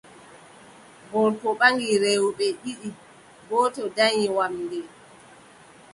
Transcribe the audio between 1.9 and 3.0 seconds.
rewɓe ɗiɗi,